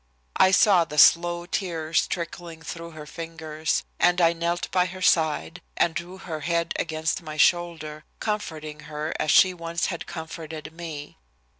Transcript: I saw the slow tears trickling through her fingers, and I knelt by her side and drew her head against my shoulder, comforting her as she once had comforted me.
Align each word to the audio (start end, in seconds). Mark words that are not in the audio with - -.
I 0.37 0.49
saw 0.49 0.83
the 0.83 0.97
slow 0.97 1.45
tears 1.45 2.07
trickling 2.07 2.63
through 2.63 2.89
her 2.89 3.05
fingers, 3.05 3.83
and 3.99 4.19
I 4.19 4.33
knelt 4.33 4.71
by 4.71 4.87
her 4.87 5.01
side 5.03 5.61
and 5.77 5.93
drew 5.93 6.17
her 6.17 6.39
head 6.39 6.73
against 6.79 7.21
my 7.21 7.37
shoulder, 7.37 8.03
comforting 8.19 8.79
her 8.89 9.13
as 9.19 9.29
she 9.29 9.53
once 9.53 9.85
had 9.93 10.07
comforted 10.07 10.73
me. 10.73 11.17